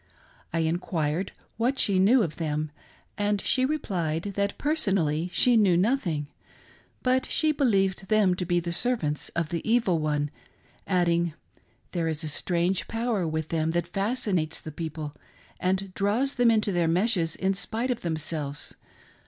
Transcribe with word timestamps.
I 0.51 0.61
enquired 0.61 1.31
what 1.57 1.77
she 1.77 1.99
knew 1.99 2.23
of 2.23 2.37
them, 2.37 2.71
and 3.19 3.39
she 3.39 3.65
replied 3.65 4.31
that 4.33 4.57
personally 4.57 5.29
she 5.31 5.55
knew 5.55 5.77
nothing, 5.77 6.25
but 7.03 7.29
she 7.29 7.51
believed 7.51 8.07
them 8.07 8.33
to 8.37 8.43
be 8.43 8.59
servants 8.71 9.29
of 9.35 9.49
the 9.49 9.61
Evil 9.63 9.99
One, 9.99 10.31
adding," 10.87 11.35
There 11.91 12.07
is 12.07 12.23
a 12.23 12.29
strange 12.29 12.87
power 12.87 13.27
with 13.27 13.49
them 13.49 13.69
that 13.77 13.87
fascinates 13.87 14.59
the 14.59 14.71
peo 14.71 14.89
ple 14.89 15.15
and 15.59 15.93
draws 15.93 16.33
them 16.33 16.49
into 16.49 16.71
their 16.71 16.87
meshes 16.87 17.35
in 17.35 17.53
spite 17.53 17.91
of 17.91 18.01
themselves. 18.01 18.73